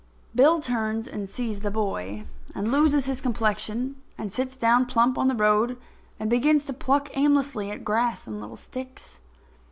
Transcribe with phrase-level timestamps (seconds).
[0.33, 2.23] Bill turns and sees the boy,
[2.55, 5.77] and loses his complexion and sits down plump on the round
[6.19, 9.19] and begins to pluck aimlessly at grass and little sticks.